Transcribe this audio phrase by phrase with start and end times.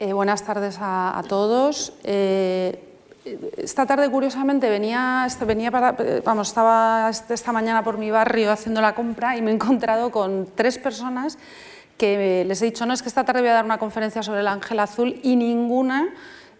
[0.00, 1.92] Eh, buenas tardes a, todos.
[2.04, 2.78] Eh,
[3.56, 8.80] esta tarde, curiosamente, venía, este, venía para, vamos, estaba esta mañana por mi barrio haciendo
[8.80, 11.36] la compra y me he encontrado con tres personas
[11.96, 14.38] que les he dicho, no, es que esta tarde voy a dar una conferencia sobre
[14.38, 16.14] el ángel azul y ninguna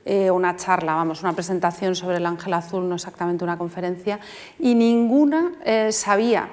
[0.05, 4.18] eh, una charla, vamos, una presentación sobre el ángel azul, no exactamente una conferencia,
[4.59, 5.52] y ninguna
[5.93, 6.50] sabía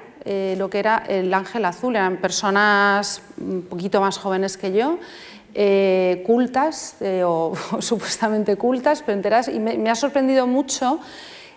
[0.56, 1.94] lo que era el ángel azul.
[1.94, 4.98] Eran personas un poquito más jóvenes que yo
[5.58, 11.00] eh, cultas eh, o, supuestamente cultas, pero enteras, y me, ha sorprendido mucho.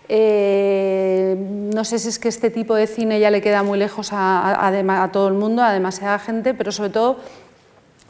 [0.08, 1.36] Eh,
[1.72, 5.10] no sé si es que este tipo de cine ya le queda muy lejos a,
[5.12, 7.20] todo el mundo, a demasiada gente, pero sobre todo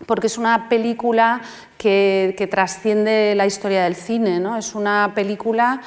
[0.07, 1.43] porque es una película
[1.77, 4.38] que, que trasciende la historia del cine.
[4.38, 4.57] ¿no?
[4.57, 5.83] Es una película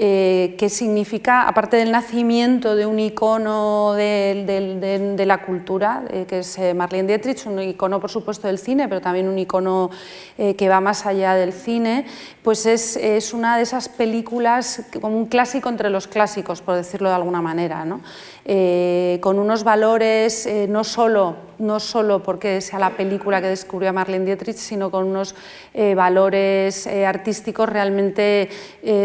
[0.00, 6.56] eh, que significa, aparte del nacimiento de un icono de, la cultura, eh, que es
[6.56, 9.90] eh, Marlene Dietrich, un icono por supuesto del cine, pero también un icono
[10.36, 12.06] que va más allá del cine,
[12.44, 17.08] pues es, es, una de esas películas como un clásico entre los clásicos, por decirlo
[17.08, 18.00] de alguna manera, ¿no?
[19.20, 24.24] con unos valores no solo no solo porque sea la película que descubrió a Marlene
[24.24, 25.34] Dietrich, sino con unos
[25.94, 28.48] valores artísticos realmente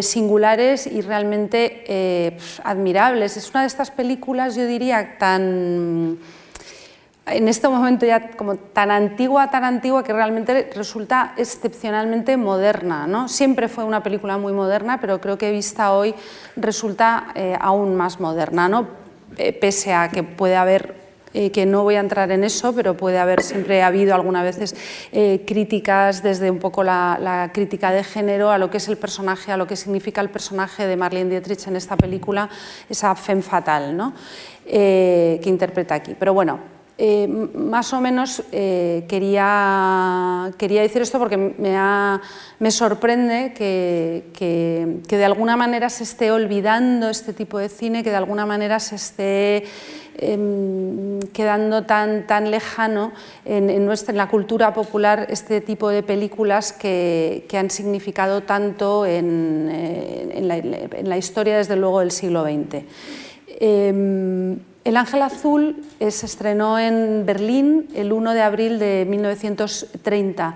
[0.02, 3.38] singulares y realmente eh, admirables.
[3.38, 6.20] Es una de estas películas, yo diría, tan
[7.26, 13.08] en este momento ya como tan antigua, tan antigua que realmente resulta excepcionalmente moderna.
[13.08, 13.30] ¿no?
[13.30, 16.14] Siempre fue una película muy moderna, pero creo que vista hoy
[16.58, 18.88] resulta eh, aún más moderna, ¿no?
[19.38, 21.03] Eh, pese a que puede haber
[21.34, 24.44] eh, que no voy a entrar en eso, pero puede haber, siempre ha habido algunas
[24.44, 24.76] veces
[25.12, 29.52] eh, críticas desde un poco la, crítica de género a lo que es el personaje,
[29.52, 32.50] a lo que significa el personaje de Marlene Dietrich en esta película,
[32.90, 34.14] esa femme fatal ¿no?
[34.66, 36.16] Eh, que interpreta aquí.
[36.18, 36.60] Pero bueno,
[37.56, 41.76] más o menos quería, quería decir esto porque me,
[42.60, 48.12] me sorprende que, que, de alguna manera se esté olvidando este tipo de cine, que
[48.12, 49.64] de alguna manera se esté
[50.16, 53.14] Em, quedando tan, tan lejano
[53.46, 59.08] en, nuestra, en, la cultura popular este tipo de películas que, que han significado tanto
[59.08, 62.84] en, eh, en, en, la, historia, desde luego, del siglo XX.
[64.84, 70.56] El Ángel Azul se estrenó en Berlín el 1 de abril de 1930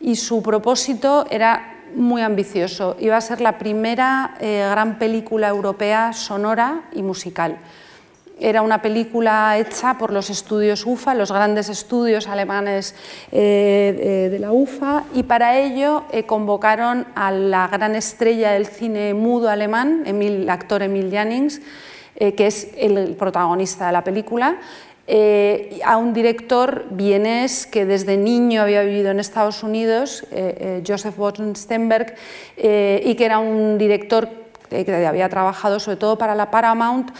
[0.00, 2.96] y su propósito era muy ambicioso.
[3.00, 7.58] Iba a ser la primera eh, gran película europea sonora y musical.
[8.38, 12.94] Era una película hecha por los estudios UFA, los grandes estudios alemanes
[13.30, 19.14] eh, de la UFA, y para ello eh, convocaron a la gran estrella del cine
[19.14, 21.60] mudo alemán, el actor Emil Jannings,
[22.16, 24.58] eh, que es el protagonista de la película,
[25.84, 30.26] a un director vienés que desde niño había vivido en Estados Unidos,
[30.86, 32.14] Joseph Botenstenberg,
[32.56, 34.30] y que era un director
[34.70, 37.10] que había trabajado sobre todo para la Paramount,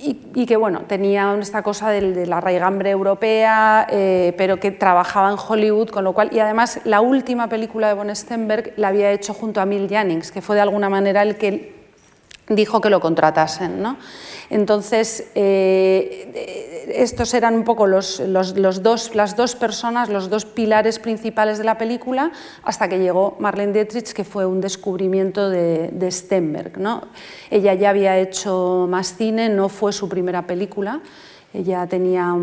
[0.00, 5.36] y, que bueno, tenía esta cosa de, la raigambre europea, eh, pero que trabajaba en
[5.36, 9.34] Hollywood, con lo cual, y además la última película de Von Stenberg la había hecho
[9.34, 11.77] junto a Mil Jannings, que fue de alguna manera el que
[12.48, 13.82] dijo que lo contratasen.
[13.82, 13.98] ¿no?
[14.50, 18.22] Entonces, eh, estos eran un poco los,
[18.82, 22.32] dos, las dos personas, los dos pilares principales de la película,
[22.62, 26.78] hasta que llegó Marlene Dietrich, que fue un descubrimiento de, de Stenberg.
[26.78, 27.08] ¿no?
[27.50, 31.00] Ella ya había hecho más cine, no fue su primera película.
[31.54, 32.34] Ella tenía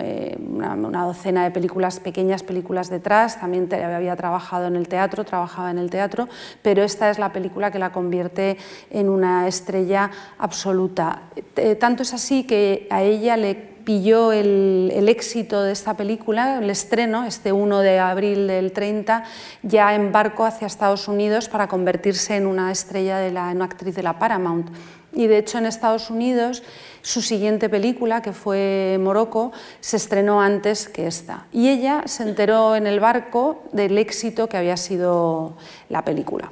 [0.00, 5.70] eh, una, docena de películas, pequeñas películas detrás, también había trabajado en el teatro, trabajaba
[5.70, 6.28] en el teatro,
[6.62, 8.56] pero esta es la película que la convierte
[8.90, 11.24] en una estrella absoluta.
[11.56, 16.70] Eh, tanto es así que a ella le pilló el, éxito de esta película, el
[16.70, 19.24] estreno, este 1 de abril del 30,
[19.62, 23.66] ya en barco hacia Estados Unidos para convertirse en una estrella, de la, en una
[23.66, 24.70] actriz de la Paramount.
[25.14, 26.62] Y de hecho en Estados Unidos
[27.02, 31.46] su siguiente película, que fue Morocco, se estrenó antes que esta.
[31.52, 35.54] Y ella se enteró en el barco del éxito que había sido
[35.90, 36.50] la película.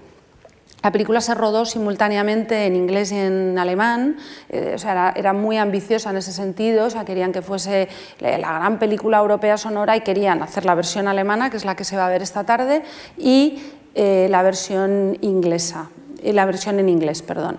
[0.83, 4.17] La película se rodó simultáneamente en inglés y en alemán,
[4.49, 7.89] eh, o sea, era, muy ambiciosa en ese sentido, o sea, querían que fuese
[8.19, 11.85] la gran película europea sonora y querían hacer la versión alemana, que es la que
[11.85, 12.83] se va a ver esta tarde,
[13.17, 13.63] y
[13.95, 15.89] eh, la versión inglesa.
[16.25, 17.59] La versión en inglés, perdón.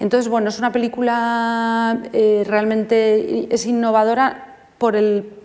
[0.00, 5.43] Entonces, bueno, es una película eh, realmente es innovadora por el,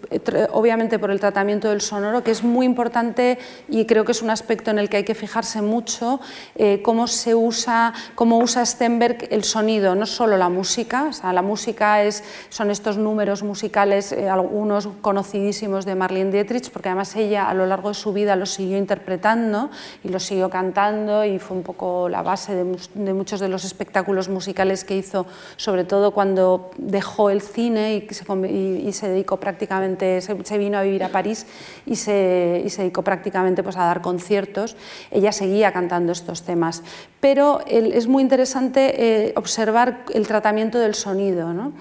[0.52, 4.30] obviamente por el tratamiento del sonoro, que es muy importante y creo que es un
[4.30, 6.20] aspecto en el que hay que fijarse mucho,
[6.56, 11.34] eh, cómo se usa, cómo usa Stenberg el sonido, no solo la música, o sea,
[11.34, 17.16] la música es, son estos números musicales, eh, algunos conocidísimos de Marlene Dietrich, porque además
[17.16, 19.70] ella a lo largo de su vida los siguió interpretando
[20.04, 23.64] y los siguió cantando y fue un poco la base de, de muchos de los
[23.66, 25.26] espectáculos musicales que hizo,
[25.58, 30.84] sobre todo cuando dejó el cine y se, y, se dedicó prácticamente, se, vino a
[30.84, 31.46] vivir a París
[31.86, 34.76] y se, dedicó prácticamente pues, a dar conciertos.
[35.12, 36.84] Ella seguía cantando estos temas,
[37.20, 41.54] pero es muy interesante eh, observar el tratamiento del sonido.
[41.54, 41.74] ¿no?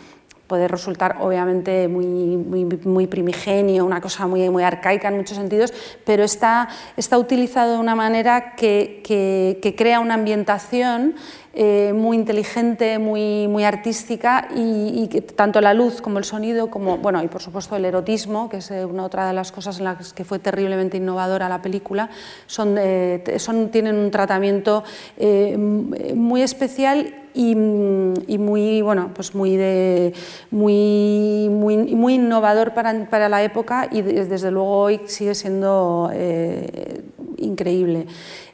[0.49, 5.73] puede resultar obviamente muy, primigenio, una cosa muy, arcaica en muchos sentidos,
[6.05, 6.69] pero está,
[7.17, 11.15] utilizado de una manera que crea una ambientación
[11.61, 17.21] eh, muy inteligente, muy, muy artística y, tanto la luz como el sonido, como, bueno,
[17.21, 20.13] y por supuesto el erotismo, que es eh, una otra de las cosas en las
[20.13, 22.11] que fue terriblemente innovadora la película,
[22.47, 23.25] son, eh,
[23.73, 24.85] tienen un tratamiento
[26.15, 30.13] muy especial y, muy, bueno, pues muy, de,
[30.53, 36.09] muy, muy, muy innovador para, para, la época y desde luego hoy sigue siendo
[37.39, 38.07] increíble.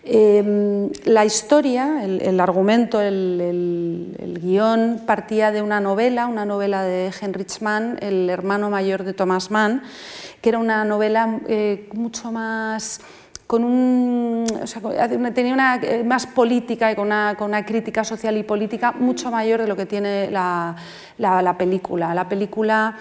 [0.04, 7.60] Em, la historia, el, argumento, el, guion partía de una novela, una novela de Heinrich
[7.60, 9.82] Mann, el hermano mayor de Thomas Mann,
[10.42, 13.00] que era una novela eh, mucho más
[13.46, 14.46] con un,
[15.34, 19.30] tenía una eh, más política y con una, con una, crítica social y política mucho
[19.30, 20.74] mayor de lo que tiene la,
[21.18, 22.14] la película.
[22.14, 22.96] La película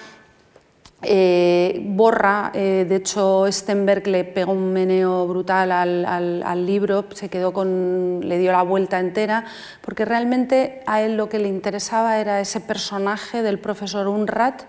[1.06, 7.54] eh, borra, eh, de hecho Stenberg le pegó un meneo brutal al, libro, se quedó
[7.54, 9.46] con, le dio la vuelta entera,
[9.82, 14.64] porque realmente a él lo que le interesaba era ese personaje del profesor Unrat,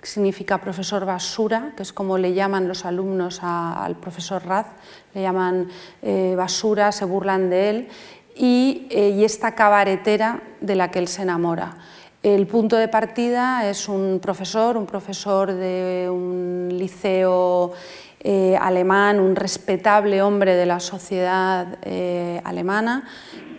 [0.00, 4.66] que significa profesor basura, que es como le llaman los alumnos al profesor Raz,
[5.14, 5.68] le llaman
[6.02, 7.88] eh, basura, se burlan de él,
[8.34, 11.76] y esta cabaretera de la que él se enamora.
[12.22, 17.72] El punto de partida es un profesor, un profesor de un liceo
[18.20, 23.08] eh, alemán, un respetable hombre de la sociedad eh, alemana,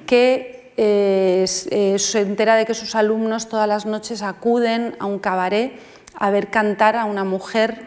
[0.06, 5.74] que eh, se entera de que sus alumnos todas las noches acuden a un cabaret
[6.16, 7.84] a ver cantar a una mujer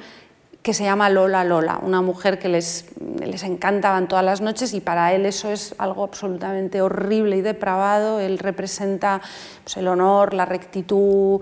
[0.67, 2.87] que se llama Lola Lola, una mujer que les,
[3.25, 8.19] les encantaban todas las noches y para él eso es algo absolutamente horrible y depravado.
[8.19, 9.23] Él representa
[9.63, 11.41] pues, el honor, la rectitud,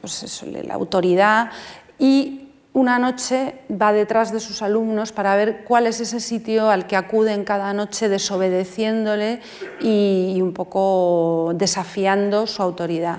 [0.00, 1.50] pues la autoridad
[1.98, 6.86] y una noche va detrás de sus alumnos para ver cuál es ese sitio al
[6.86, 9.42] que acuden cada noche desobedeciéndole
[9.82, 13.18] y, un poco desafiando su autoridad.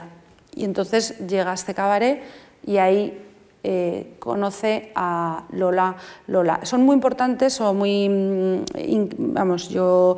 [0.55, 2.23] Y entonces llega a este cabaret
[2.65, 3.21] y ahí
[3.67, 5.95] eh, conoce a Lola
[6.27, 6.59] Lola.
[6.61, 10.17] Son muy importantes o muy, mm, vamos, yo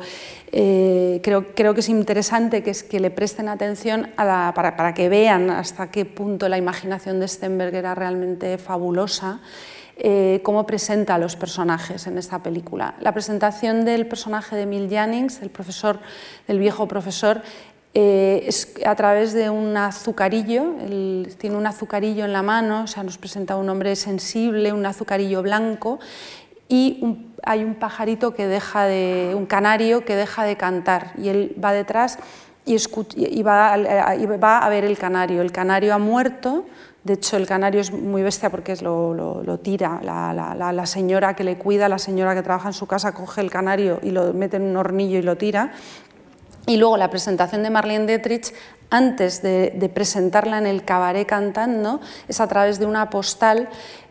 [0.52, 5.08] eh, creo, creo, que es interesante que, es, que le presten atención para, para, que
[5.08, 9.40] vean hasta qué punto la imaginación de Stenberg era realmente fabulosa.
[10.00, 12.94] Eh, cómo presenta a los personajes en esta película.
[13.00, 15.98] La presentación del personaje de Emil Jannings, el profesor,
[16.46, 17.42] el viejo profesor,
[18.00, 20.76] eh, es a través de un azucarillo,
[21.36, 25.42] tiene un azucarillo en la mano, o sea, nos presenta un hombre sensible, un azucarillo
[25.42, 25.98] blanco,
[26.68, 31.56] y hay un pajarito que deja de, un canario que deja de cantar, y él
[31.60, 32.20] va detrás
[32.66, 35.42] y, va, a ver el canario.
[35.42, 36.66] El canario ha muerto,
[37.02, 41.42] de hecho el canario es muy bestia porque es lo, tira, la, la señora que
[41.42, 44.58] le cuida, la señora que trabaja en su casa coge el canario y lo mete
[44.58, 45.72] en un hornillo y lo tira,
[46.68, 48.52] y luego la presentación de Marlene Dietrich,
[48.90, 51.98] antes de, presentarla en el cabaret cantando,
[52.28, 53.70] es a través de una postal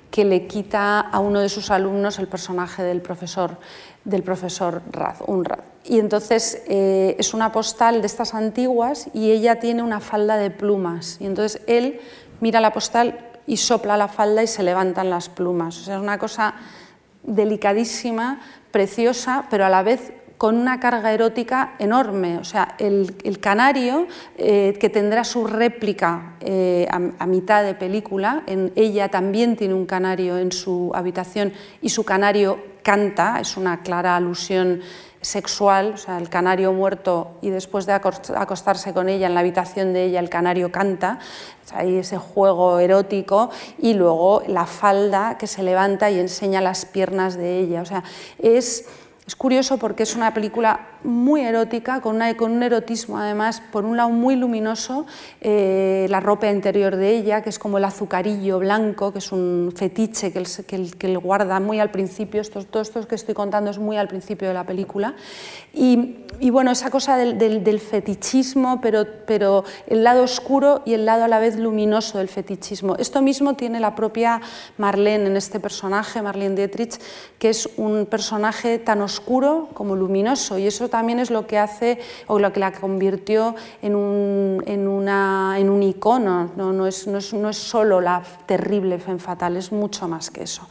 [0.09, 3.57] que le quita a uno de sus alumnos el personaje del profesor,
[4.05, 5.59] del profesor Raz, Unrad.
[5.85, 10.49] Y entonces eh, es una postal de estas antiguas y ella tiene una falda de
[10.49, 11.17] plumas.
[11.19, 12.01] Y entonces él
[12.41, 15.77] mira la postal y sopla la falda y se levantan las plumas.
[15.77, 16.55] O sea, es una cosa
[17.21, 22.37] delicadísima, preciosa, pero a la vez con una carga erótica enorme.
[22.37, 28.71] O sea, el, canario, eh, que tendrá su réplica eh, a, mitad de película, en
[28.75, 34.15] ella también tiene un canario en su habitación y su canario canta, es una clara
[34.15, 34.81] alusión
[35.19, 39.91] sexual, o sea, el canario muerto y después de acostarse con ella en la habitación
[39.91, 41.19] de ella, el canario canta,
[41.73, 47.35] hay ese juego erótico y luego la falda que se levanta y enseña las piernas
[47.35, 47.81] de ella.
[47.81, 48.03] O sea,
[48.39, 48.85] es
[49.27, 53.97] Es curioso porque es una película muy erótica, con, con un erotismo además, por un
[53.97, 55.05] lado muy luminoso,
[55.41, 59.73] eh, la ropa interior de ella, que es como el azucarillo blanco, que es un
[59.75, 60.39] fetiche que
[60.75, 62.41] él, que guarda muy al principio,
[62.71, 65.13] todo esto que estoy contando es muy al principio de la película.
[65.73, 71.27] Y, bueno, esa cosa del, fetichismo, pero, pero el lado oscuro y el lado a
[71.27, 72.95] la vez luminoso del fetichismo.
[72.95, 74.39] Esto mismo tiene la propia
[74.77, 76.97] Marlene en este personaje, Marlene Dietrich,
[77.37, 81.99] que es un personaje tan oscuro como luminoso y eso también es lo que hace
[82.27, 87.07] o lo que la convirtió en un, en una, en un icono, no, no, es,
[87.07, 90.67] no, es, no es solo la terrible femme fatal, es mucho más que eso.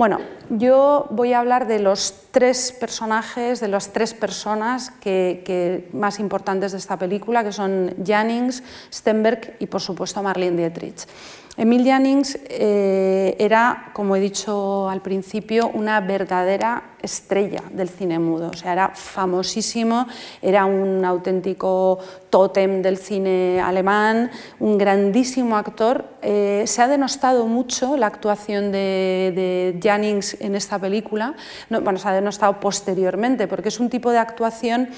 [0.00, 0.18] Bueno,
[0.48, 6.72] yo voy a hablar de los tres personajes, de las tres personas que, más importantes
[6.72, 11.06] de esta película, que son Jannings, Stenberg y por supuesto Marlene Dietrich.
[11.56, 18.50] Emil Jannings eh, era, como he dicho al principio, una verdadera estrella del cine mudo,
[18.50, 20.06] o sea, era famosísimo,
[20.40, 21.98] era un auténtico
[22.30, 24.30] tótem del cine alemán,
[24.60, 26.04] un grandísimo actor.
[26.22, 31.34] Eh, se ha denostado mucho la actuación de, de Jannings en esta película,
[31.68, 34.88] bueno, se ha denostado posteriormente, porque es un tipo de actuación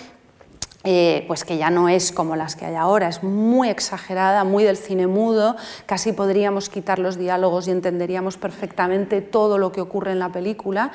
[0.85, 4.65] eh, pues que ya no es como las que hay ahora, es muy exagerada, muy
[4.65, 10.13] del cine mudo, casi podríamos quitar los diálogos y entenderíamos perfectamente todo lo que ocurre
[10.13, 10.91] en la película.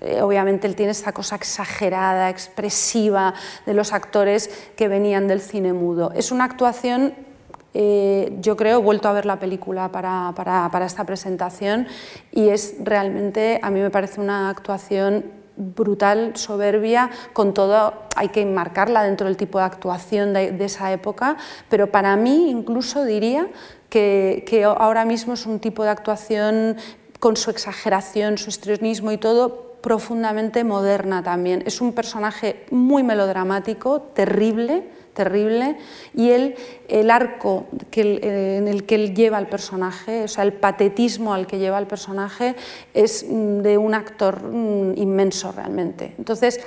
[0.00, 5.72] Eh, obviamente él tiene esta cosa exagerada, expresiva de los actores que venían del cine
[5.72, 6.12] mudo.
[6.14, 7.14] Es una actuación
[7.72, 11.86] eh, yo creo, he vuelto a ver la película para, para, para, esta presentación
[12.32, 18.40] y es realmente, a mí me parece una actuación brutal, soberbia, con todo, hay que
[18.40, 21.36] enmarcarla dentro del tipo de actuación de, esa época,
[21.68, 23.48] pero para mí incluso diría
[23.88, 26.76] que, ahora mismo es un tipo de actuación
[27.18, 31.62] con su exageración, su histrionismo y todo, profundamente moderna también.
[31.66, 34.88] Es un personaje muy melodramático, terrible,
[35.20, 35.76] terrible
[36.14, 41.34] y el arco que, en el que él lleva al personaje, o sea, el patetismo
[41.34, 42.56] al que lleva el personaje
[42.94, 46.14] es mm, de un actor mm, inmenso realmente.
[46.16, 46.60] Entonces,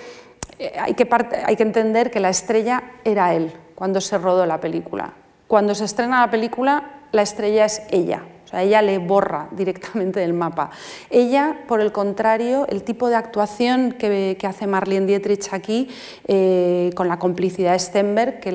[0.60, 1.10] eh, hay que,
[1.48, 5.13] hay que entender que la estrella era él cuando se rodó la película.
[5.48, 8.22] Cuando se estrena la película, la estrella es ella,
[8.62, 10.69] ella le borra directamente del mapa.
[11.10, 15.89] Ella, por el contrario, el tipo de actuación que, hace Marlene Dietrich aquí,
[16.27, 18.53] eh, con la complicidad de Stenberg, que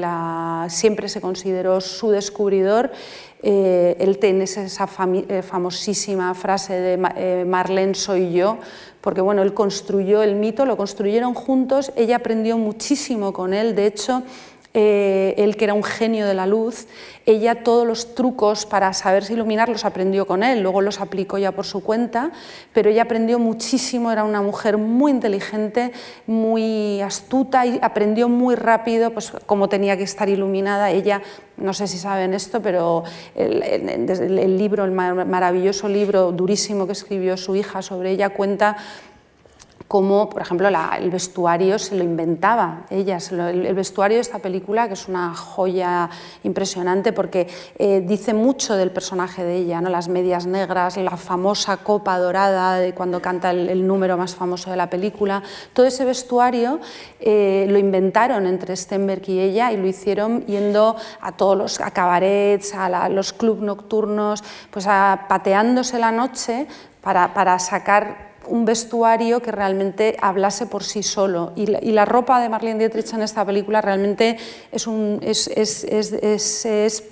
[0.69, 2.93] siempre se consideró su descubridor,
[3.43, 4.89] eh, él tiene esa
[5.29, 8.59] eh, famosísima frase de Marlene soy yo,
[9.01, 13.87] porque bueno, él construyó el mito, lo construyeron juntos, ella aprendió muchísimo con él, de
[13.87, 14.23] hecho,
[14.81, 16.87] eh, él que era un genio de la luz,
[17.27, 21.51] ella todos los trucos para saberse iluminar los aprendió con él, luego los aplicó ya
[21.51, 22.31] por su cuenta,
[22.73, 25.91] pero ella aprendió muchísimo, era una mujer muy inteligente,
[26.29, 30.93] muy astuta y aprendió muy rápido pues, cómo tenía que estar iluminada.
[30.93, 31.23] Ella,
[31.57, 33.03] no sé si saben esto, pero
[33.35, 38.77] el, el libro, el maravilloso libro durísimo que escribió su hija sobre ella, cuenta
[39.89, 43.17] como, por ejemplo, el vestuario se lo inventaba ella.
[43.31, 46.11] el, vestuario de esta película, que es una joya
[46.45, 49.89] impresionante porque eh, dice mucho del personaje de ella, ¿no?
[49.89, 54.77] las medias negras, la famosa copa dorada de cuando canta el, número más famoso de
[54.77, 55.43] la película.
[55.73, 56.81] Todo ese vestuario
[57.19, 62.75] eh, lo inventaron entre Stenberg y ella y lo hicieron yendo a todos los cabarets,
[62.75, 66.67] a los clubs nocturnos, pues pateándose la noche
[67.01, 71.53] para, para sacar un vestuario que realmente hablase por sí solo.
[71.57, 74.37] Y la, ropa de Marlene Dietrich en esta película realmente
[74.73, 74.87] es,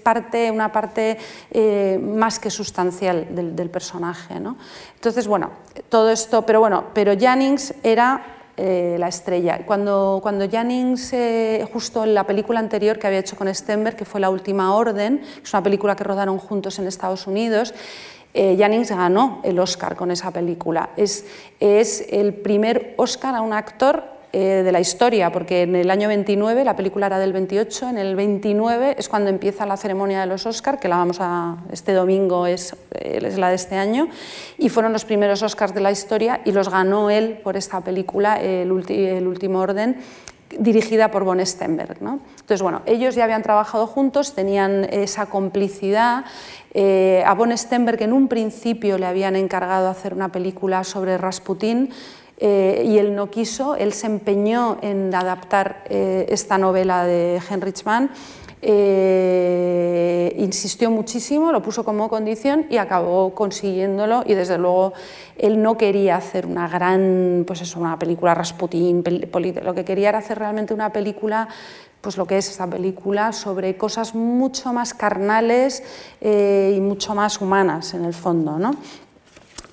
[0.03, 1.19] parte, una parte
[1.51, 4.41] eh, más que sustancial del, personaje.
[4.41, 4.57] ¿no?
[4.95, 5.51] Entonces, bueno,
[5.89, 9.67] todo esto, pero bueno, pero Jannings era eh, la estrella.
[9.67, 14.07] Cuando, cuando Jannings, eh, justo en la película anterior que había hecho con Stenberg, que
[14.07, 17.75] fue La Última Orden, es una película que rodaron juntos en Estados Unidos,
[18.37, 20.91] eh, Jannings ganó el Oscar con esa película.
[20.97, 21.25] Es,
[21.59, 26.63] el primer Oscar a un actor eh, de la historia, porque en el año 29,
[26.63, 30.45] la película era del 28, en el 29 es cuando empieza la ceremonia de los
[30.45, 34.09] Oscars, que la vamos a, este domingo es, eh, es la de este año,
[34.59, 38.39] y fueron los primeros Oscars de la historia y los ganó él por esta película,
[38.39, 39.97] El, el último orden,
[40.59, 42.01] dirigida por Von Stenberg.
[42.03, 42.21] ¿no?
[42.41, 46.25] Entonces, bueno, ellos ya habían trabajado juntos, tenían esa complicidad.
[46.75, 51.91] Eh, a Von Stenberg en un principio le habían encargado hacer una película sobre Rasputín
[52.39, 57.83] eh, y él no quiso, él se empeñó en adaptar eh, esta novela de Heinrich
[57.85, 58.11] Mann
[58.63, 64.93] eh, insistió muchísimo, lo puso como condición y acabó consiguiéndolo y desde luego
[65.37, 69.05] él no quería hacer una gran, pues eso, una película Rasputín,
[69.63, 71.49] lo que quería era hacer realmente una película
[72.01, 75.83] pues lo que es esta película sobre cosas mucho más carnales
[76.21, 78.59] eh, y mucho más humanas en el fondo.
[78.59, 78.77] ¿no?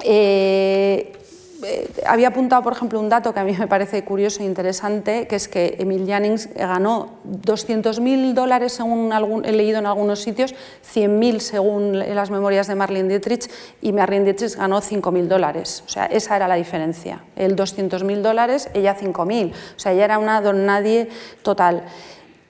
[0.03, 1.22] Eh,
[1.65, 5.27] eh, había apuntado, por ejemplo, un dato que a mí me parece curioso e interesante,
[5.27, 10.53] que es que Emil Jannings ganó 200.000 dólares, según algún, he leído en algunos sitios,
[10.93, 13.49] 100.000 según las memorias de Marlene Dietrich,
[13.81, 15.83] y Marlene Dietrich ganó 5.000 dólares.
[15.85, 17.23] O sea, esa era la diferencia.
[17.35, 19.51] Él 200.000 dólares, ella 5.000.
[19.51, 21.09] O sea, ella era una don nadie
[21.41, 21.83] total.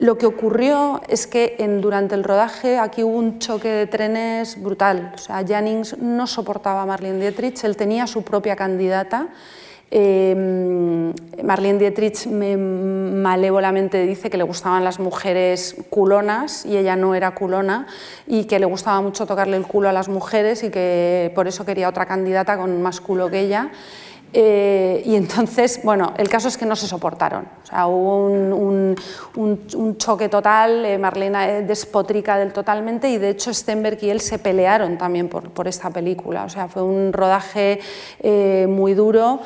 [0.04, 4.62] Lo que ocurrió es que en, durante el rodaje aquí hubo un choque de trenes
[4.62, 5.14] brutal.
[5.16, 9.30] O sea, Jannings no soportaba a Marlene Dietrich, él tenía su propia candidata.
[9.92, 17.16] Eh, Marlene Dietrich me, malévolamente dice que le gustaban las mujeres culonas y ella no
[17.16, 17.88] era culona
[18.28, 21.64] y que le gustaba mucho tocarle el culo a las mujeres y que por eso
[21.64, 23.72] quería otra candidata con más culo que ella.
[24.36, 27.46] Eh, y entonces, bueno, el caso es que no se soportaron.
[27.64, 28.96] O sea, hubo un,
[29.98, 34.40] choque total, eh, Marlena eh, despotrica del totalmente y de hecho Stenberg y él se
[34.40, 36.46] pelearon también por, esta película.
[36.46, 37.80] O sea, fue un rodaje
[38.68, 39.40] muy duro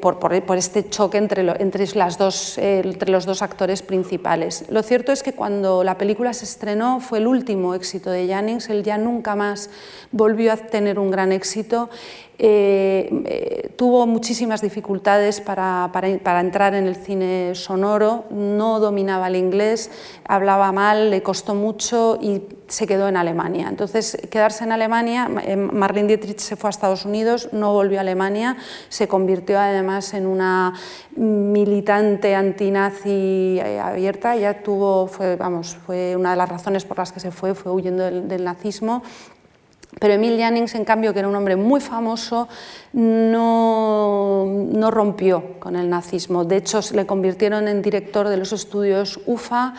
[0.00, 4.64] por, este choque entre, entre los dos actores principales.
[4.70, 8.70] Lo cierto es que cuando la película se estrenó fue el último éxito de Jannings,
[8.70, 9.68] él ya nunca más
[10.12, 11.90] volvió a tener un gran éxito
[12.38, 19.36] eh, eh, tuvo muchísimas dificultades para, para, entrar en el cine sonoro, no dominaba el
[19.36, 19.90] inglés,
[20.24, 23.68] hablaba mal, le costó mucho y se quedó en Alemania.
[23.68, 28.00] Entonces, quedarse en Alemania, eh, Marlene Dietrich se fue a Estados Unidos, no volvió a
[28.00, 28.56] Alemania,
[28.88, 30.72] se convirtió además en una
[31.14, 37.20] militante antinazi abierta, ya tuvo, fue, vamos, fue una de las razones por las que
[37.20, 39.02] se fue, fue huyendo del, del nazismo
[39.98, 42.48] pero Emil Jannings, en cambio, que era un hombre muy famoso,
[42.92, 46.44] no, no, rompió con el nazismo.
[46.44, 49.74] De hecho, le convirtieron en director de los estudios UFA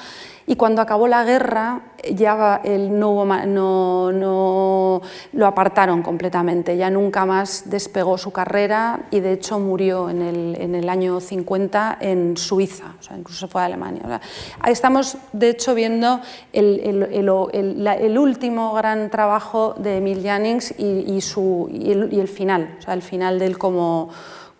[0.45, 1.81] y cuando acabó la guerra
[2.13, 9.21] ya el no, no, no, lo apartaron completamente, ya nunca más despegó su carrera y
[9.21, 13.61] de hecho murió en el, en el año 50 en Suiza, o sea, incluso fue
[13.61, 14.19] a Alemania.
[14.59, 16.19] ahí estamos de hecho viendo
[16.51, 16.79] el,
[17.13, 22.81] el, el, último gran trabajo de Emil Jannings y, y su, y el, final, o
[22.81, 24.09] sea, el final de él como,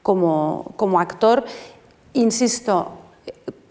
[0.02, 1.44] como, como actor.
[2.13, 2.92] Insisto,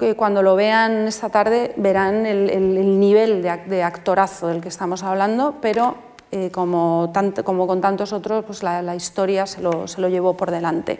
[0.03, 5.59] que cuando lo vean esta tarde verán el, nivel de, actorazo del que estamos hablando,
[5.61, 5.95] pero
[6.33, 7.13] eh, como,
[7.45, 10.99] como, con tantos otros, pues la, historia se lo, se lo, llevó por delante.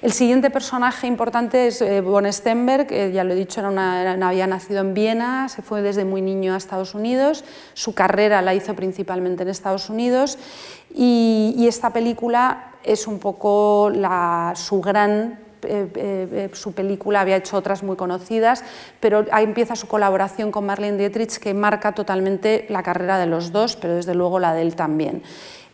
[0.00, 4.48] El siguiente personaje importante es eh, von Stenberg, ya lo he dicho, era una, había
[4.48, 8.74] nacido en Viena, se fue desde muy niño a Estados Unidos, su carrera la hizo
[8.74, 10.36] principalmente en Estados Unidos
[10.92, 17.20] y, y esta película es un poco la, su gran eh, eh, eh, su película,
[17.20, 18.64] había hecho otras muy conocidas,
[19.00, 23.52] pero ahí empieza su colaboración con Marlene Dietrich que marca totalmente la carrera de los
[23.52, 25.22] dos, pero desde luego la de él también.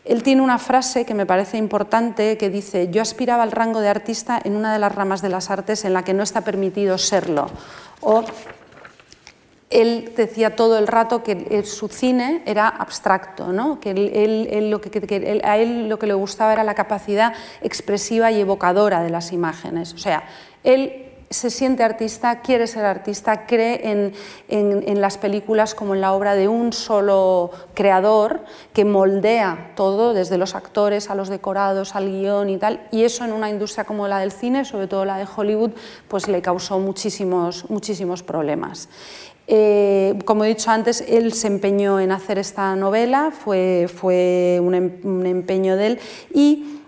[0.04, 3.88] Él tiene una frase que me parece importante que dice, yo aspiraba al rango de
[3.88, 6.96] artista en una de las ramas de las artes en la que no está permitido
[6.96, 7.50] serlo.
[9.70, 13.80] Él decía todo el rato que su cine era abstracto, ¿no?
[13.80, 19.02] que, lo que, a él lo que le gustaba era la capacidad expresiva y evocadora
[19.02, 19.92] de las imágenes.
[19.92, 20.24] O sea,
[20.64, 24.14] él se siente artista, quiere ser artista, cree en,
[24.48, 28.40] en, las películas como en la obra de un solo creador
[28.72, 33.24] que moldea todo, desde los actores a los decorados, al guion y tal, y eso
[33.24, 35.72] en una industria como la del cine, sobre todo la de Hollywood,
[36.08, 38.88] pues le causó muchísimos, muchísimos problemas.
[39.50, 44.74] Eh, como he dicho antes, él se empeñó en hacer esta novela, fue, fue un,
[44.74, 45.98] em, empeño de él
[46.34, 46.80] y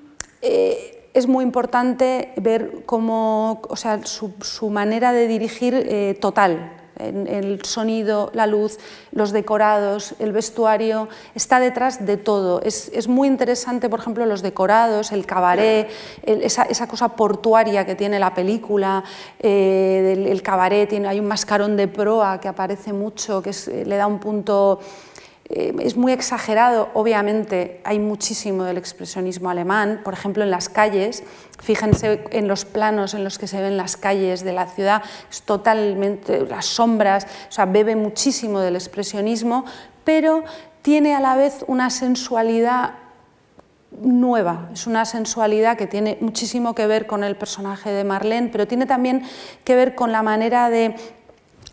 [0.43, 7.65] eh, es muy importante ver cómo, o sea, su, manera de dirigir eh, total, el
[7.65, 8.79] sonido, la luz,
[9.13, 12.61] los decorados, el vestuario, está detrás de todo.
[12.63, 15.89] Es, muy interesante, por ejemplo, los decorados, el cabaret,
[16.23, 19.03] esa, cosa portuaria que tiene la película,
[19.39, 23.53] eh, el, cabaret, tiene, hay un mascarón de proa que aparece mucho, que
[23.85, 24.81] le da un punto
[25.53, 31.25] eh, es muy exagerado, obviamente hay muchísimo del expresionismo alemán, por ejemplo en las calles,
[31.61, 35.43] fíjense en los planos en los que se ven las calles de la ciudad, es
[35.43, 39.65] totalmente las sombras, o sea, bebe muchísimo del expresionismo,
[40.05, 40.45] pero
[40.83, 42.95] tiene a la vez una sensualidad
[44.01, 48.69] nueva, es una sensualidad que tiene muchísimo que ver con el personaje de Marlene, pero
[48.69, 49.25] tiene también
[49.65, 50.95] que ver con la manera de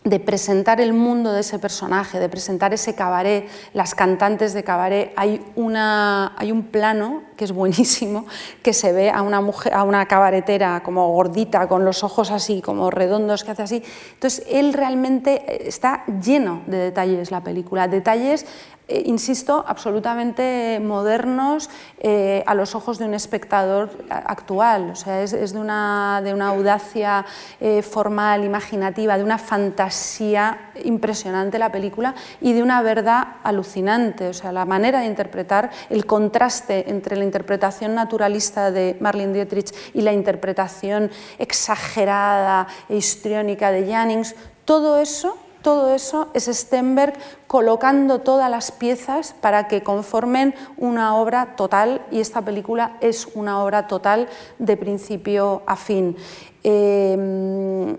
[0.10, 5.14] de presentar el mundo de ese personaje, de presentar ese cabaret, las cantantes de cabaret,
[5.16, 8.26] hay, una, hay un plano que es buenísimo,
[8.62, 12.62] que se ve a una, mujer, a una cabaretera como gordita, con los ojos así,
[12.62, 13.84] como redondos, que hace así.
[14.14, 18.46] Entonces, él realmente está lleno de detalles la película, detalles
[18.90, 21.70] eh, insisto, absolutamente modernos
[22.00, 24.92] eh, a los ojos de un espectador actual.
[24.92, 27.26] O sea, es, de, una, de, una, audacia
[27.60, 34.30] eh, formal, imaginativa, de una fantasía impresionante la película y de una verdad alucinante.
[34.30, 39.74] O sea, la manera de interpretar, el contraste entre la interpretación naturalista de Marlene Dietrich
[39.94, 44.36] y la interpretación exagerada e histriónica de Jannings,
[44.66, 45.38] todo eso
[45.68, 47.14] todo eso es Stenberg
[47.48, 53.62] colocando todas las piezas para que conformen una obra total y esta película es una
[53.62, 56.16] obra total de principio a fin.
[56.64, 57.98] Em,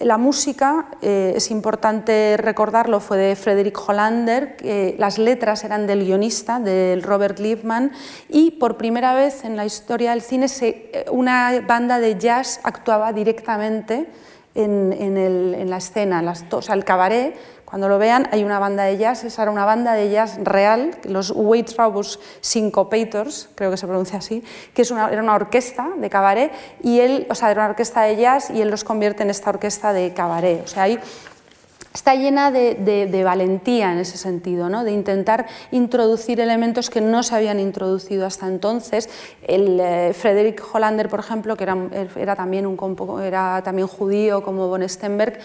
[0.00, 4.56] la música, eh, es importante recordarlo, fue de Frederick Hollander,
[4.98, 7.92] las letras eran del guionista, del Robert Liebman,
[8.28, 13.12] y por primera vez en la historia del cine eh, una banda de jazz actuaba
[13.12, 14.06] directamente
[14.54, 18.98] en, la escena, las, o sea, el cabaret, cuando lo vean, hay una banda de
[18.98, 24.18] jazz, esa era una banda de jazz real, los Waitrobus Syncopators, creo que se pronuncia
[24.18, 24.42] así,
[24.74, 28.02] que es una, era una orquesta de cabaret, y él, o sea, era una orquesta
[28.02, 30.64] de jazz y él los convierte en esta orquesta de cabaret.
[30.64, 30.98] O sea, hay
[31.92, 34.84] está llena de, valentía en ese sentido, ¿no?
[34.84, 39.08] de intentar introducir elementos que no se habían introducido hasta entonces.
[39.42, 45.38] Eh, Frederick Hollander, por ejemplo, que era, también, un, era también judío como von Stenberg,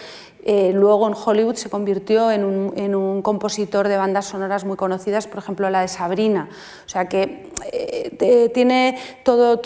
[0.44, 5.38] eh, luego en Hollywood se convirtió en un, compositor de bandas sonoras muy conocidas, por
[5.38, 6.48] ejemplo la de Sabrina.
[6.84, 9.60] O sea que eh, tiene todo,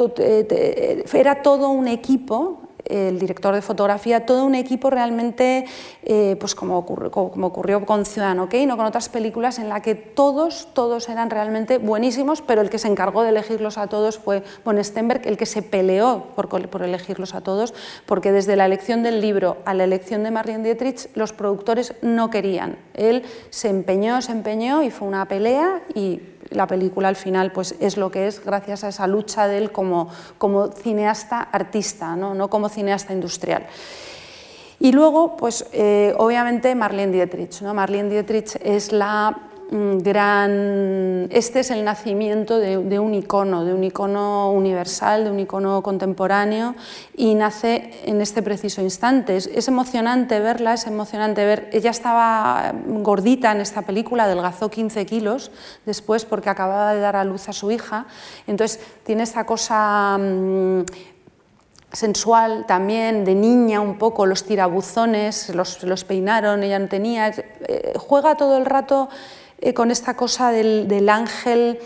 [1.12, 5.64] era todo un equipo el director de fotografía, todo un equipo realmente,
[6.03, 10.69] eh, pues como ocurrió, con Ciudadano Kane o con otras películas en la que todos,
[10.73, 14.83] todos eran realmente buenísimos, pero el que se encargó de elegirlos a todos fue von
[14.83, 17.75] Stenberg, el que se peleó por, por elegirlos a todos,
[18.07, 22.31] porque desde la elección del libro a la elección de Marlene Dietrich, los productores no
[22.31, 22.79] querían.
[22.95, 27.74] Él se empeñó, se empeñó y fue una pelea y la película al final pues,
[27.80, 30.08] es lo que es gracias a esa lucha de él como,
[30.38, 32.34] como cineasta artista, ¿no?
[32.34, 33.66] no como cineasta industrial.
[34.78, 37.60] Y luego, pues eh, obviamente Marlene Dietrich.
[37.60, 37.74] ¿no?
[37.74, 41.28] Marlene Dietrich es la gran...
[41.30, 46.74] Este es el nacimiento de, un icono, de un icono universal, de un icono contemporáneo
[47.16, 49.37] y nace en este preciso instante.
[49.37, 51.70] Es, emocionante verla, es emocionante ver...
[51.72, 55.52] Ella estaba gordita en esta película, adelgazó 15 kilos
[55.87, 58.06] después porque acababa de dar a luz a su hija,
[58.46, 60.18] entonces tiene esta cosa...
[60.18, 60.83] Mm,
[61.92, 67.94] sensual también, de niña un poco, los tirabuzones, los, los peinaron, ella no tenía, eh,
[67.96, 69.09] juega todo el rato
[69.61, 71.79] eh, con esta cosa del, ángel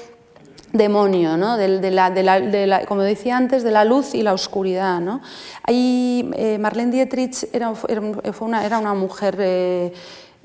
[0.72, 1.56] demonio, ¿no?
[1.56, 5.00] de, la, como decía antes, de la luz y la oscuridad.
[5.00, 5.20] ¿no?
[5.62, 7.72] Ahí, eh, Marlene Dietrich era,
[8.40, 9.92] una, era una, mujer, eh,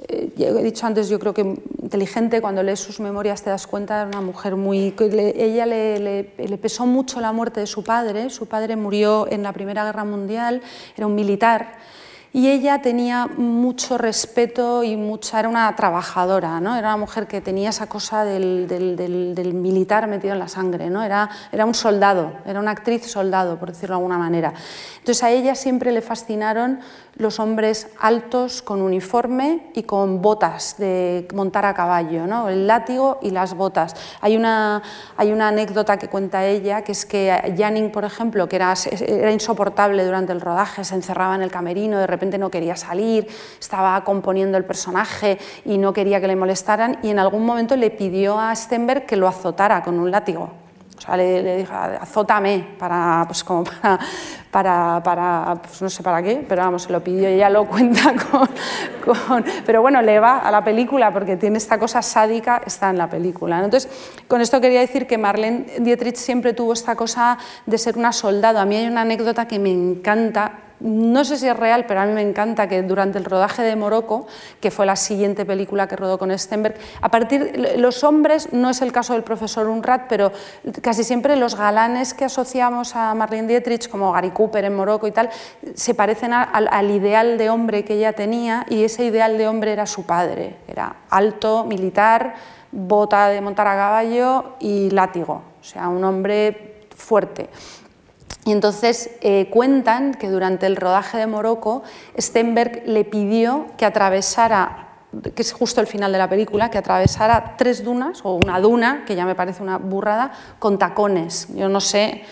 [0.07, 4.07] he dicho antes, yo creo que inteligente, cuando lees sus memorias te das cuenta, era
[4.07, 4.95] una mujer muy...
[4.99, 9.53] ella le, le, pesó mucho la muerte de su padre, su padre murió en la
[9.53, 10.61] Primera Guerra Mundial,
[10.95, 11.77] era un militar,
[12.31, 16.75] y ella tenía mucho respeto y mucha, era una trabajadora, ¿no?
[16.75, 21.01] era una mujer que tenía esa cosa del, del, militar metido en la sangre, ¿no?
[21.01, 24.53] era, era un soldado, era una actriz soldado, por decirlo de alguna manera.
[24.99, 26.79] Entonces a ella siempre le fascinaron
[27.15, 32.47] los hombres altos con uniforme y con botas de montar a caballo, ¿no?
[32.47, 33.95] el látigo y las botas.
[34.21, 34.83] Hay una,
[35.17, 39.31] hay una anécdota que cuenta ella, que es que Janning, por ejemplo, que era, era
[39.31, 43.27] insoportable durante el rodaje, se encerraba en el camerino, de repente no quería salir,
[43.59, 47.91] estaba componiendo el personaje y no quería que le molestaran y en algún momento le
[47.91, 50.51] pidió a Stenberg que lo azotara con un látigo.
[50.99, 53.63] O sea, le, dijo, azótame, para, pues como
[54.51, 57.65] para, para, pues no sé para qué, pero vamos, se lo pidió y ella lo
[57.65, 62.89] cuenta con, Pero bueno, le va a la película porque tiene esta cosa sádica, está
[62.89, 63.63] en la película.
[63.63, 63.89] Entonces,
[64.27, 68.59] con esto quería decir que Marlene Dietrich siempre tuvo esta cosa de ser una soldado.
[68.59, 72.05] A mí hay una anécdota que me encanta, no sé si es real, pero a
[72.05, 74.27] mí me encanta que durante el rodaje de Morocco,
[74.59, 78.81] que fue la siguiente película que rodó con Stenberg, a partir los hombres, no es
[78.81, 80.31] el caso del profesor Unrat, pero
[80.81, 85.11] casi siempre los galanes que asociamos a Marlene Dietrich, como Gary Cooper en Morocco y
[85.11, 85.29] tal,
[85.73, 89.85] se parecen al ideal de hombre que ella tenía y ese ideal de hombre era
[89.85, 92.35] su padre, era alto, militar,
[92.71, 97.49] bota de montar a caballo y látigo, o sea, un hombre fuerte.
[98.49, 101.83] Y entonces eh, cuentan que durante el rodaje de Morocco,
[102.17, 104.87] Stenberg le pidió que atravesara
[105.35, 109.03] que es justo el final de la película, que atravesara tres dunas, o una duna,
[109.05, 111.49] que ya me parece una burrada, con tacones.
[111.53, 112.23] Yo no sé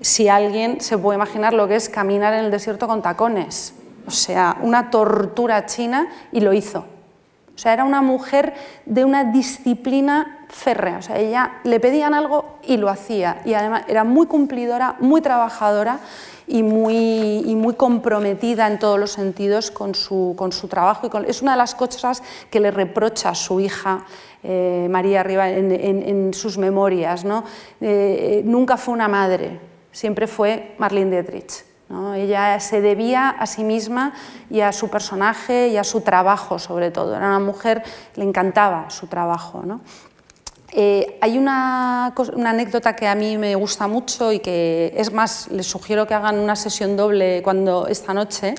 [0.00, 3.74] si alguien se puede imaginar lo que es caminar en el desierto con tacones.
[4.06, 6.86] O sea, una tortura china y lo hizo.
[7.54, 10.98] O sea, era una mujer de una disciplina férrea.
[10.98, 13.42] O sea, ella le pedían algo y lo hacía.
[13.44, 16.00] Y además era muy cumplidora, muy trabajadora
[16.46, 21.06] y muy, muy comprometida en todos los sentidos con su, con su trabajo.
[21.06, 24.04] Y es una de las cosas que le reprocha a su hija
[24.42, 27.24] eh, María Arriba en, sus memorias.
[27.24, 27.44] ¿no?
[27.80, 29.60] Eh, nunca fue una madre,
[29.92, 31.73] siempre fue Marlene Dietrich.
[32.16, 34.14] Ella se debía a sí misma
[34.50, 37.14] y a su personaje y a su trabajo sobre todo.
[37.14, 37.82] Era una mujer,
[38.16, 39.62] le encantaba su trabajo.
[40.76, 42.06] Eh, hay una,
[42.44, 46.38] anécdota que a mí me gusta mucho y que es más, les sugiero que hagan
[46.38, 48.56] una sesión doble cuando esta noche,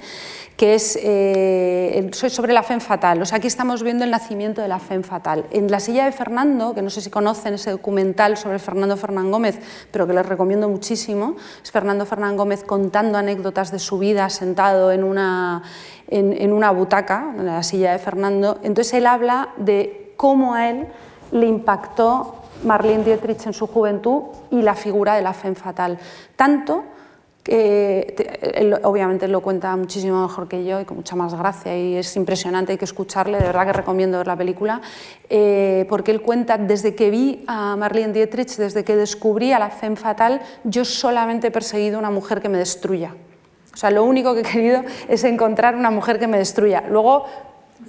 [0.57, 3.21] que es eh, sobre la FEM fatal.
[3.33, 5.45] Aquí estamos viendo el nacimiento de la FEM fatal.
[5.51, 9.31] En la silla de Fernando, que no sé si conocen ese documental sobre Fernando Fernán
[9.31, 9.59] Gómez,
[9.91, 14.91] pero que les recomiendo muchísimo, es Fernando Fernán Gómez contando anécdotas de su vida sentado
[14.91, 15.63] en una,
[16.07, 18.59] en, una butaca, en la silla de Fernando.
[18.63, 20.87] Entonces él habla de cómo a él
[21.31, 25.99] le impactó Marlene Dietrich en su juventud y la figura de la femme fatal.
[26.37, 26.85] Tanto
[27.45, 32.15] que obviamente lo cuenta muchísimo mejor que yo y con mucha más gracia y es
[32.15, 34.81] impresionante, hay que escucharle, de verdad que recomiendo ver la película,
[35.29, 39.69] eh, porque él cuenta, desde que vi a Marlene Dietrich, desde que descubrí a la
[39.69, 43.13] femme fatal, yo solamente he perseguido una mujer que me destruya.
[43.71, 46.83] O sea, lo único que he querido es encontrar una mujer que me destruya.
[46.89, 47.25] Luego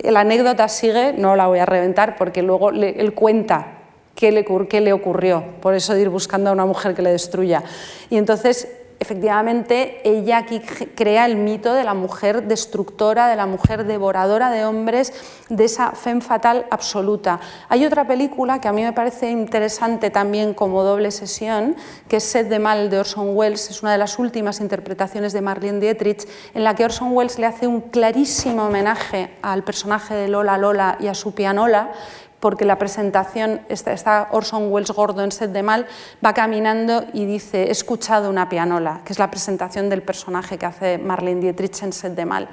[0.04, 3.68] la anécdota sigue, no la voy a reventar porque luego él cuenta
[4.14, 7.12] qué le, qué le ocurrió, por eso de ir buscando a una mujer que le
[7.12, 7.62] destruya.
[8.10, 10.60] Y entonces efectivamente ella aquí
[10.94, 15.12] crea el mito de la mujer destructora, de la mujer devoradora de hombres,
[15.48, 17.40] de esa femme fatal absoluta.
[17.68, 21.76] Hay otra película que a mí me parece interesante también como doble sesión,
[22.08, 25.40] que es Sed de Mal de Orson Welles, es una de las últimas interpretaciones de
[25.40, 30.28] Marlene Dietrich, en la que Orson Welles le hace un clarísimo homenaje al personaje de
[30.28, 31.92] Lola Lola y a su pianola,
[32.40, 35.86] porque la presentación, está, Orson Welles gordo en Set de Mal,
[36.24, 40.66] va caminando y dice, he escuchado una pianola, que es la presentación del personaje que
[40.66, 42.48] hace Marlene Dietrich en Set de Mal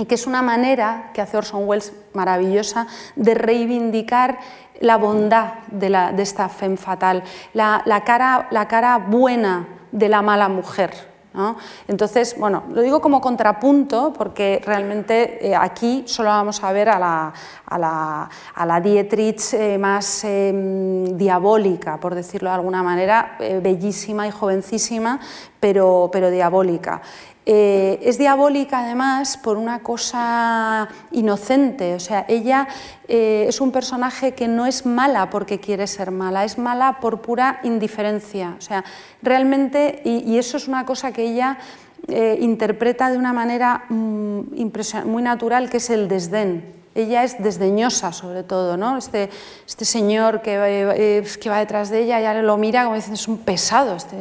[0.00, 2.86] y que es una manera que hace Orson Welles maravillosa
[3.16, 4.38] de reivindicar
[4.80, 11.09] la bondad de, esta femme fatal, la, cara, la cara buena de la mala mujer.
[11.86, 16.98] Entonces, bueno, lo digo como contrapunto porque realmente eh, aquí solo vamos a ver a
[16.98, 17.32] la,
[17.66, 24.32] a la, Dietrich eh, más em, diabólica, por decirlo de alguna manera, eh, bellísima y
[24.32, 25.20] jovencísima,
[25.60, 27.00] pero, pero diabólica.
[27.46, 32.68] Eh, es diabólica además por una cosa inocente, o sea, ella
[33.08, 37.22] eh, es un personaje que no es mala porque quiere ser mala, es mala por
[37.22, 38.84] pura indiferencia, o sea,
[39.22, 41.58] realmente, y, eso es una cosa que ella
[42.08, 44.40] eh, interpreta de una manera mm,
[45.06, 48.96] muy natural, que es el desdén ella es desdeñosa sobre todo, ¿no?
[48.96, 49.30] este,
[49.66, 53.28] este señor que, eh, que, va detrás de ella, ya lo mira como diciendo, es
[53.28, 54.16] un pesado, este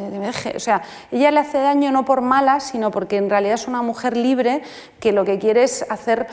[0.56, 3.82] o sea, ella le hace daño no por mala, sino porque en realidad es una
[3.82, 4.62] mujer libre
[5.00, 6.28] que lo que quiere es hacer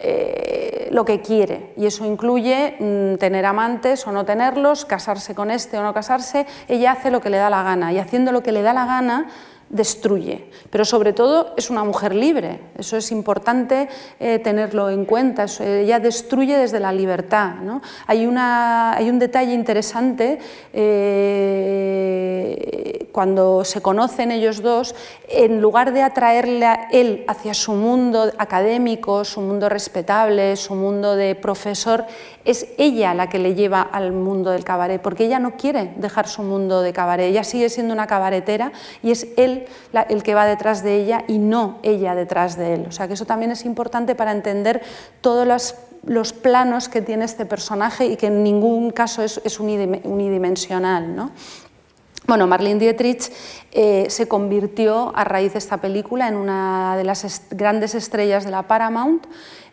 [0.00, 1.72] eh, lo que quiere.
[1.76, 6.46] Y eso incluye mm, tener amantes o no tenerlos, casarse con este o no casarse,
[6.68, 8.86] ella hace lo que le da la gana y haciendo lo que le da la
[8.86, 9.26] gana
[9.70, 15.44] destruye, pero sobre todo es una mujer libre, eso es importante eh, tenerlo en cuenta,
[15.60, 17.52] ella destruye desde la libertad.
[18.06, 20.38] Hay, una, hay, un detalle interesante
[20.72, 22.08] eh,
[23.12, 24.94] cuando se conocen ellos dos,
[25.28, 31.16] en lugar de atraerle a él hacia su mundo académico, su mundo respetable, su mundo
[31.16, 32.06] de profesor,
[32.48, 36.28] es ella la que le lleva al mundo del cabaret, porque ella no quiere dejar
[36.28, 39.66] su mundo de cabaret, ella sigue siendo una cabaretera y es él
[40.08, 42.86] el que va detrás de ella y no ella detrás de él.
[42.88, 44.80] O sea que eso también es importante para entender
[45.20, 45.74] todos los,
[46.32, 51.14] planos que tiene este personaje y que en ningún caso es, unidimensional.
[51.14, 51.32] ¿no?
[52.26, 53.30] Bueno, Marlene Dietrich
[53.72, 58.52] eh, se convirtió a raíz de esta película en una de las grandes estrellas de
[58.52, 59.26] la Paramount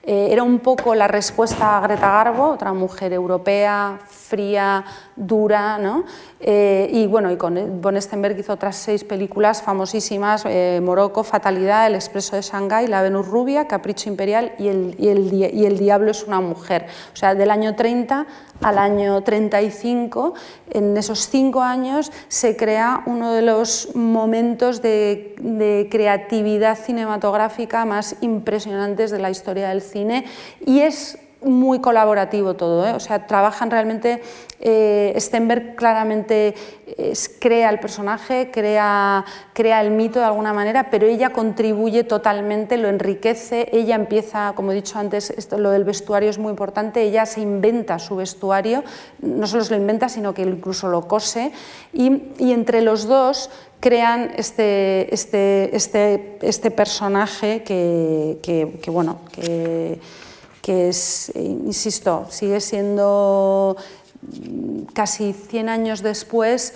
[0.07, 6.03] eh, era un poco la respuesta a Greta Garbo, otra mujer europea, fría, dura, ¿no?
[6.39, 11.87] Eh, y bueno, y con Von Stenberg hizo otras seis películas famosísimas, eh, Morocco, Fatalidad,
[11.87, 15.79] El Expreso de Shanghái, La Venus Rubia, Capricho Imperial y el, y, el, y el,
[15.79, 16.85] Diablo es una mujer.
[17.11, 18.27] O sea, del año 30
[18.61, 20.33] al año 35,
[20.69, 28.17] en esos cinco años se crea uno de los momentos de, de creatividad cinematográfica más
[28.21, 29.94] impresionantes de la historia del cine
[30.65, 32.93] y es muy colaborativo todo, ¿eh?
[32.93, 34.21] o sea, trabajan realmente,
[34.59, 36.55] eh, Stenberg claramente
[37.39, 42.87] crea el personaje, crea, crea el mito de alguna manera, pero ella contribuye totalmente, lo
[42.87, 47.25] enriquece, ella empieza, como he dicho antes, esto, lo del vestuario es muy importante, ella
[47.25, 48.83] se inventa su vestuario,
[49.21, 51.51] no solo se lo inventa, sino que incluso lo cose,
[51.93, 59.19] y, y entre los dos crean este, este, este, este personaje que, que, que bueno,
[59.31, 59.99] que
[60.65, 63.77] que es, eh, insisto, sigue siendo
[64.23, 66.73] mm, casi 100 años después,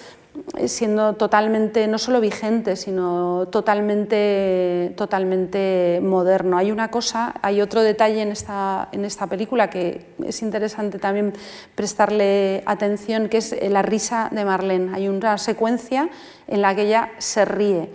[0.58, 6.60] eh, siendo totalmente, no solo vigente, sino totalmente, totalmente moderno.
[6.60, 11.34] Hay una cosa, hay otro detalle en esta, en esta película que es interesante también
[11.74, 14.92] prestarle atención, que es la risa de Marlene.
[14.94, 16.12] Hay una secuencia
[16.46, 17.90] en la que ella se ríe.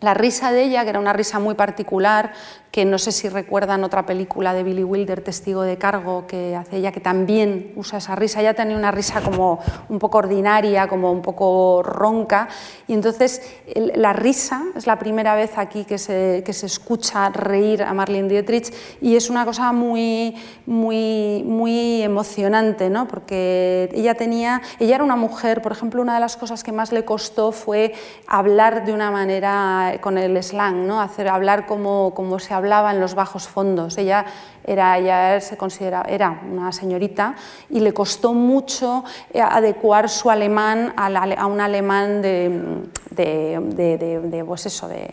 [0.00, 2.32] La risa de ella, que era una risa muy particular,
[2.70, 6.76] que no sé si recuerdan otra película de Billy Wilder, Testigo de Cargo, que hace
[6.76, 8.40] ella, que también usa esa risa.
[8.40, 12.48] Ella tenía una risa como un poco ordinaria, como un poco ronca.
[12.86, 13.42] Y entonces
[13.74, 18.28] la risa es la primera vez aquí que se, que se escucha reír a Marlene
[18.28, 23.08] Dietrich y es una cosa muy, muy, muy emocionante, ¿no?
[23.08, 26.92] porque ella, tenía, ella era una mujer, por ejemplo, una de las cosas que más
[26.92, 27.94] le costó fue
[28.26, 31.00] hablar de una manera con el slang, ¿no?
[31.00, 33.96] hacer hablar como, como se hablaba en los bajos fondos.
[33.98, 34.26] Ella
[34.64, 37.34] era, ella se considera, era una señorita
[37.70, 44.66] y le costó mucho eh, adecuar su alemán a, un alemán de, de, de, pues
[44.66, 45.08] eso, del,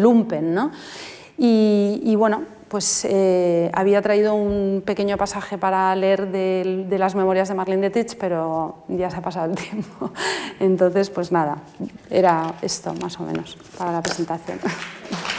[0.00, 0.54] lumpen.
[0.54, 0.70] ¿no?
[1.38, 7.54] Y, bueno, pues eh, había traído un pequeño pasaje para leer de, las memorias de
[7.54, 10.10] Marlene Dietrich, pero ya se ha pasado el tiempo.
[10.60, 11.58] Entonces, pues nada,
[12.10, 14.58] era esto más o menos para la presentación.